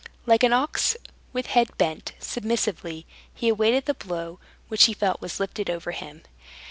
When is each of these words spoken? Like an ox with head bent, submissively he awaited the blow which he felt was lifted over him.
Like 0.25 0.41
an 0.43 0.51
ox 0.51 0.97
with 1.31 1.45
head 1.45 1.77
bent, 1.77 2.13
submissively 2.17 3.05
he 3.35 3.49
awaited 3.49 3.85
the 3.85 3.93
blow 3.93 4.39
which 4.67 4.85
he 4.85 4.95
felt 4.95 5.21
was 5.21 5.39
lifted 5.39 5.69
over 5.69 5.91
him. 5.91 6.23